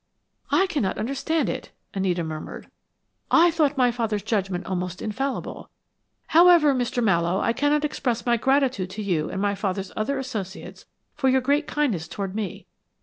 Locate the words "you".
9.03-9.29